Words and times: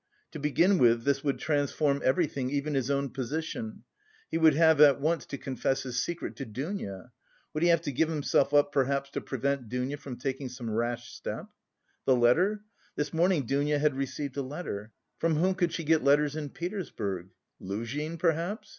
To 0.31 0.39
begin 0.39 0.79
with, 0.79 1.03
this 1.03 1.23
would 1.23 1.37
transform 1.37 2.01
everything, 2.03 2.49
even 2.49 2.73
his 2.73 2.89
own 2.89 3.11
position; 3.11 3.83
he 4.31 4.37
would 4.39 4.55
have 4.55 4.81
at 4.81 4.99
once 4.99 5.27
to 5.27 5.37
confess 5.37 5.83
his 5.83 6.01
secret 6.01 6.35
to 6.37 6.45
Dounia. 6.47 7.11
Would 7.53 7.61
he 7.61 7.69
have 7.69 7.81
to 7.83 7.91
give 7.91 8.09
himself 8.09 8.51
up 8.51 8.71
perhaps 8.71 9.11
to 9.11 9.21
prevent 9.21 9.69
Dounia 9.69 9.97
from 9.97 10.17
taking 10.17 10.49
some 10.49 10.71
rash 10.71 11.13
step? 11.13 11.45
The 12.05 12.15
letter? 12.15 12.63
This 12.95 13.13
morning 13.13 13.45
Dounia 13.45 13.77
had 13.77 13.95
received 13.95 14.37
a 14.37 14.41
letter. 14.41 14.91
From 15.19 15.35
whom 15.35 15.53
could 15.53 15.71
she 15.71 15.83
get 15.83 16.03
letters 16.03 16.35
in 16.35 16.49
Petersburg? 16.49 17.29
Luzhin, 17.59 18.17
perhaps? 18.17 18.69